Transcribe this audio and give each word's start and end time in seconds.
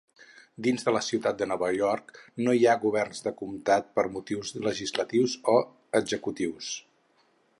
Dins 0.67 0.85
de 0.85 0.93
la 0.93 1.01
ciutat 1.07 1.35
de 1.41 1.47
Nova 1.51 1.67
York 1.75 2.17
no 2.47 2.55
hi 2.59 2.65
ha 2.71 2.77
governs 2.87 3.21
de 3.27 3.35
comtat 3.43 3.93
per 3.99 4.07
motius 4.17 4.53
legislatius 4.69 5.39
o 5.57 5.57
executius. 6.03 6.75